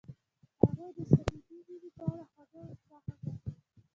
[0.61, 3.53] هغې د صمیمي مینه په اړه خوږه موسکا هم وکړه.